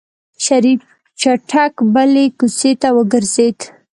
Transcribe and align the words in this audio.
شريف 0.45 0.81
چټک 1.21 1.73
بلې 1.93 2.25
کوڅې 2.39 2.71
ته 2.81 2.87
وګرځېد. 2.97 3.59